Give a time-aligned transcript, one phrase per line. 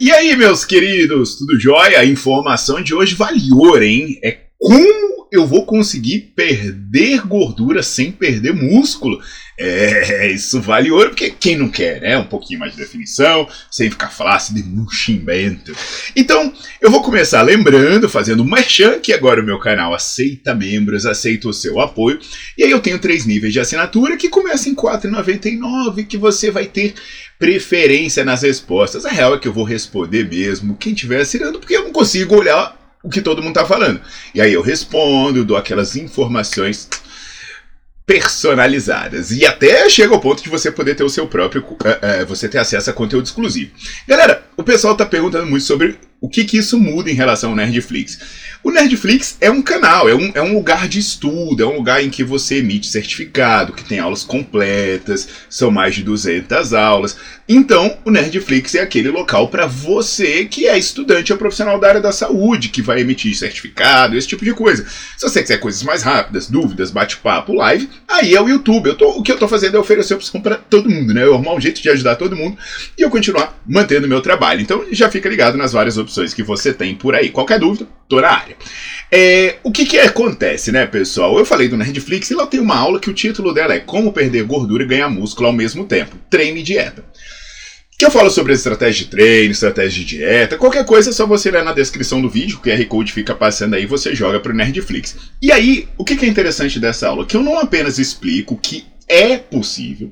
[0.00, 2.00] E aí, meus queridos, tudo jóia?
[2.00, 4.18] A informação de hoje vale ouro, hein?
[4.24, 9.20] É como eu vou conseguir perder gordura sem perder músculo.
[9.62, 12.16] É, isso vale ouro, porque quem não quer, né?
[12.16, 15.76] Um pouquinho mais de definição, sem ficar flácido e murchimento.
[16.16, 21.04] Então, eu vou começar lembrando, fazendo um merchan, que agora o meu canal aceita membros,
[21.04, 22.18] aceita o seu apoio.
[22.56, 26.50] E aí eu tenho três níveis de assinatura, que começam em R$ 4,99, que você
[26.50, 26.94] vai ter
[27.38, 29.04] preferência nas respostas.
[29.04, 32.34] A real é que eu vou responder mesmo quem estiver assinando, porque eu não consigo
[32.34, 34.00] olhar o que todo mundo está falando.
[34.34, 36.88] E aí eu respondo, dou aquelas informações
[38.10, 39.30] personalizadas.
[39.30, 41.62] E até chega ao ponto de você poder ter o seu próprio.
[41.62, 43.70] Uh, uh, você ter acesso a conteúdo exclusivo.
[44.06, 47.56] Galera, o pessoal está perguntando muito sobre o que, que isso muda em relação ao
[47.56, 48.18] Nerdflix.
[48.62, 52.04] O Nerdflix é um canal, é um, é um lugar de estudo, é um lugar
[52.04, 57.16] em que você emite certificado, que tem aulas completas, são mais de 200 aulas.
[57.48, 62.00] Então, o Nerdflix é aquele local para você que é estudante ou profissional da área
[62.02, 64.86] da saúde, que vai emitir certificado, esse tipo de coisa.
[65.16, 68.88] Se você quiser coisas mais rápidas, dúvidas, bate-papo, live, aí é o YouTube.
[68.88, 71.24] Eu tô, o que eu estou fazendo é oferecer opção para todo mundo, né?
[71.24, 72.58] Eu arrumar um jeito de ajudar todo mundo
[72.96, 74.60] e eu continuar mantendo o meu trabalho.
[74.60, 77.30] Então, já fica ligado nas várias opções que você tem por aí.
[77.30, 78.49] Qualquer dúvida, tô na área.
[79.10, 81.38] É, o que que acontece, né, pessoal?
[81.38, 84.12] Eu falei do Nerdflix e lá tem uma aula que o título dela é Como
[84.12, 86.16] Perder Gordura e Ganhar Músculo ao Mesmo Tempo.
[86.28, 87.04] Treino e Dieta.
[88.00, 91.50] Que eu falo sobre estratégia de treino, estratégia de dieta, qualquer coisa é só você
[91.50, 95.18] ler na descrição do vídeo, o QR Code fica passando aí, você joga pro Nerdflix.
[95.42, 97.26] E aí, o que é interessante dessa aula?
[97.26, 100.10] Que eu não apenas explico que é possível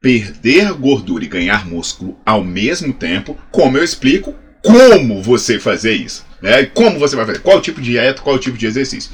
[0.00, 6.26] perder gordura e ganhar músculo ao mesmo tempo, como eu explico como você fazer isso.
[6.44, 6.66] Né?
[6.66, 7.38] Como você vai fazer?
[7.38, 9.10] Qual tipo de dieta, qual tipo de exercício?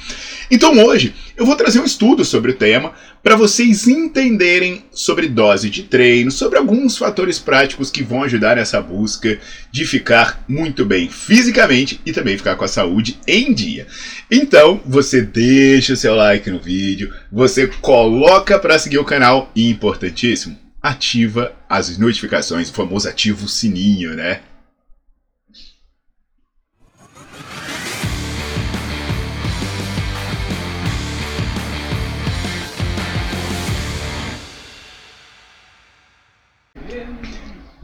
[0.51, 2.93] Então hoje eu vou trazer um estudo sobre o tema
[3.23, 8.83] para vocês entenderem sobre dose de treino, sobre alguns fatores práticos que vão ajudar nessa
[8.83, 9.39] busca
[9.71, 13.87] de ficar muito bem fisicamente e também ficar com a saúde em dia.
[14.29, 19.71] Então você deixa o seu like no vídeo, você coloca para seguir o canal e
[19.71, 24.41] importantíssimo, ativa as notificações, o famoso ativa o sininho, né?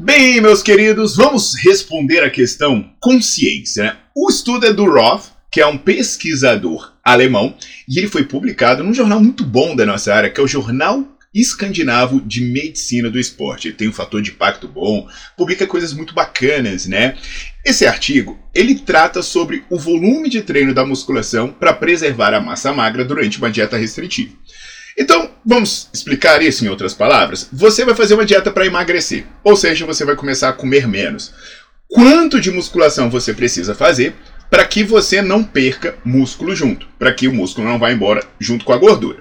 [0.06, 3.98] Bem, meus queridos, vamos responder a questão consciência.
[4.14, 7.56] O estudo é do Roth, que é um pesquisador alemão,
[7.88, 11.04] e ele foi publicado num jornal muito bom da nossa área, que é o Jornal
[11.34, 13.66] Escandinavo de Medicina do Esporte.
[13.66, 17.16] Ele tem um fator de impacto bom, publica coisas muito bacanas, né?
[17.64, 22.72] Esse artigo, ele trata sobre o volume de treino da musculação para preservar a massa
[22.72, 24.36] magra durante uma dieta restritiva.
[24.98, 27.48] Então, vamos explicar isso em outras palavras?
[27.52, 31.34] Você vai fazer uma dieta para emagrecer, ou seja, você vai começar a comer menos.
[31.88, 34.14] Quanto de musculação você precisa fazer
[34.50, 38.64] para que você não perca músculo junto, para que o músculo não vá embora junto
[38.64, 39.18] com a gordura?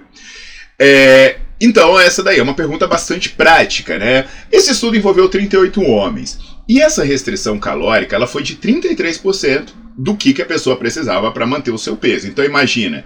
[0.79, 4.25] É, então, essa daí é uma pergunta bastante prática, né?
[4.51, 6.39] Esse estudo envolveu 38 homens.
[6.67, 11.45] E essa restrição calórica ela foi de 33% do que, que a pessoa precisava para
[11.45, 12.27] manter o seu peso.
[12.27, 13.05] Então imagina,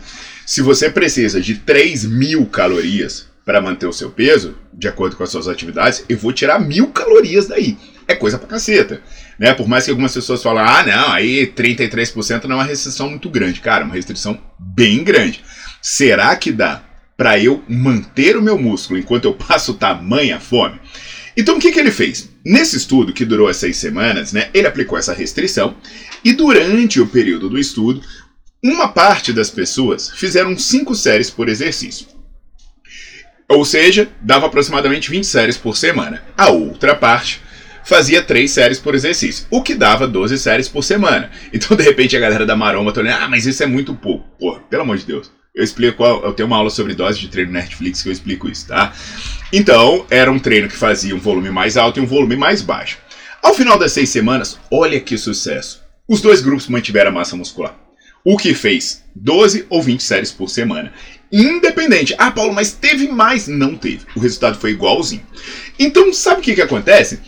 [0.49, 5.21] se você precisa de 3 mil calorias para manter o seu peso, de acordo com
[5.21, 7.77] as suas atividades, eu vou tirar mil calorias daí.
[8.07, 8.99] É coisa pra caceta.
[9.37, 9.53] Né?
[9.53, 13.29] Por mais que algumas pessoas falem, ah, não, aí 33% não é uma restrição muito
[13.29, 13.59] grande.
[13.59, 15.43] Cara, uma restrição bem grande.
[15.83, 16.81] Será que dá
[17.15, 20.79] para eu manter o meu músculo enquanto eu passo tamanha fome?
[21.37, 22.27] Então o que, que ele fez?
[22.43, 25.77] Nesse estudo, que durou as seis semanas, né, ele aplicou essa restrição
[26.25, 28.01] e durante o período do estudo,
[28.63, 32.07] uma parte das pessoas fizeram 5 séries por exercício.
[33.47, 36.21] Ou seja, dava aproximadamente 20 séries por semana.
[36.37, 37.41] A outra parte
[37.83, 41.31] fazia três séries por exercício, o que dava 12 séries por semana.
[41.51, 44.27] Então, de repente, a galera da maromba tá olhando, ah, mas isso é muito pouco.
[44.37, 45.31] Porra, pelo amor de Deus.
[45.55, 48.47] Eu explico, eu tenho uma aula sobre dose de treino na Netflix que eu explico
[48.47, 48.93] isso, tá?
[49.51, 52.99] Então, era um treino que fazia um volume mais alto e um volume mais baixo.
[53.41, 55.81] Ao final das seis semanas, olha que sucesso.
[56.07, 57.88] Os dois grupos mantiveram a massa muscular.
[58.23, 60.93] O que fez 12 ou 20 séries por semana.
[61.31, 62.15] Independente.
[62.17, 63.47] Ah, Paulo, mas teve mais?
[63.47, 64.05] Não teve.
[64.15, 65.21] O resultado foi igualzinho.
[65.77, 67.19] Então, sabe o que, que acontece?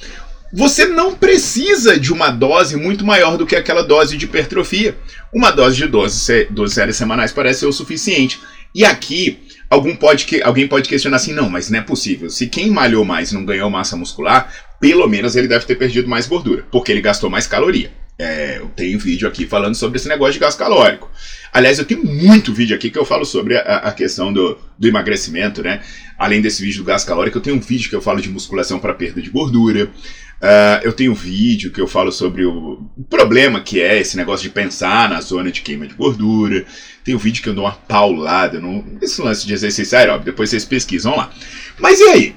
[0.54, 4.98] Você não precisa de uma dose muito maior do que aquela dose de hipertrofia.
[5.34, 8.40] Uma dose de 12, 12 séries semanais parece ser o suficiente.
[8.76, 9.40] E aqui,
[9.70, 12.30] algum pode, alguém pode questionar assim: não, mas não é possível.
[12.30, 16.28] Se quem malhou mais não ganhou massa muscular, pelo menos ele deve ter perdido mais
[16.28, 17.92] gordura, porque ele gastou mais caloria.
[18.22, 21.10] É, eu tenho vídeo aqui falando sobre esse negócio de gasto calórico.
[21.52, 24.88] Aliás, eu tenho muito vídeo aqui que eu falo sobre a, a questão do, do,
[24.88, 25.82] emagrecimento, né?
[26.20, 28.80] Além desse vídeo do gasto calórico, eu tenho um vídeo que eu falo de musculação
[28.80, 29.86] para perda de gordura.
[29.86, 34.44] Uh, eu tenho um vídeo que eu falo sobre o problema que é esse negócio
[34.44, 36.64] de pensar na zona de queima de gordura.
[37.04, 40.26] Tem um vídeo que eu dou uma paulada nesse lance de exercício aeróbico.
[40.26, 41.32] Depois vocês pesquisam lá.
[41.80, 42.36] Mas e aí?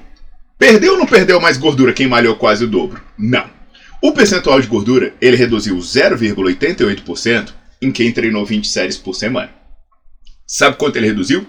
[0.58, 3.02] Perdeu ou não perdeu mais gordura quem malhou quase o dobro?
[3.18, 3.44] Não.
[4.02, 9.50] O percentual de gordura ele reduziu 0,88% em quem treinou 20 séries por semana.
[10.46, 11.46] Sabe quanto ele reduziu?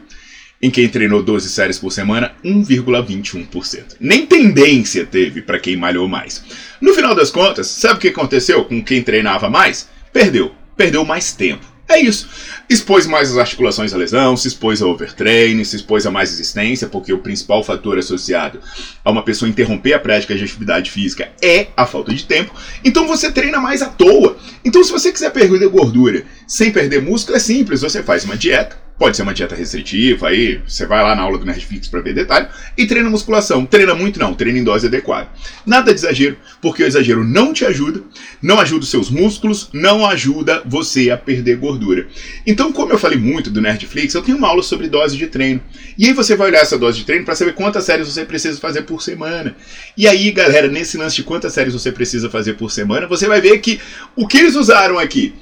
[0.62, 3.97] Em quem treinou 12 séries por semana, 1,21%.
[4.00, 6.44] Nem tendência teve para quem malhou mais.
[6.80, 9.89] No final das contas, sabe o que aconteceu com quem treinava mais?
[10.13, 10.56] Perdeu.
[10.77, 11.75] Perdeu mais tempo.
[11.88, 12.28] É isso.
[12.68, 16.88] Expôs mais as articulações à lesão, se expôs a overtraining, se expôs a mais resistência,
[16.88, 18.60] porque o principal fator associado
[19.04, 22.54] a uma pessoa interromper a prática de atividade física é a falta de tempo.
[22.84, 24.36] Então você treina mais à toa.
[24.64, 27.82] Então, se você quiser perder gordura sem perder músculo, é simples.
[27.82, 31.38] Você faz uma dieta, Pode ser uma dieta restritiva, aí você vai lá na aula
[31.38, 32.47] do Nerdflix para ver detalhe,
[32.77, 33.65] e treina musculação.
[33.65, 35.27] Treina muito não, treina em dose adequada.
[35.65, 38.01] Nada de exagero, porque o exagero não te ajuda,
[38.42, 42.07] não ajuda os seus músculos, não ajuda você a perder gordura.
[42.47, 45.62] Então, como eu falei muito do Nerdflix, eu tenho uma aula sobre dose de treino.
[45.97, 48.57] E aí você vai olhar essa dose de treino para saber quantas séries você precisa
[48.62, 49.57] fazer por semana.
[49.97, 53.42] E aí, galera, nesse lance de quantas séries você precisa fazer por semana, você vai
[53.42, 53.77] ver que
[54.15, 55.33] o que eles usaram aqui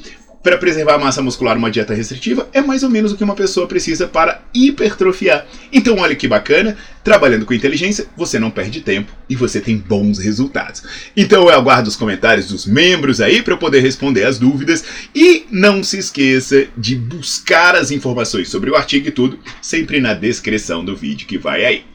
[0.43, 3.33] para preservar a massa muscular, uma dieta restritiva é mais ou menos o que uma
[3.33, 5.47] pessoa precisa para hipertrofiar.
[5.71, 10.19] Então, olha que bacana, trabalhando com inteligência, você não perde tempo e você tem bons
[10.19, 10.83] resultados.
[11.15, 14.83] Então, eu aguardo os comentários dos membros aí para eu poder responder as dúvidas
[15.15, 20.13] e não se esqueça de buscar as informações sobre o artigo e tudo sempre na
[20.13, 21.85] descrição do vídeo que vai aí.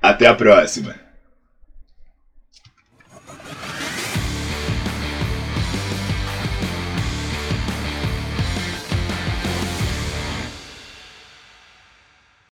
[0.00, 1.07] Até a próxima!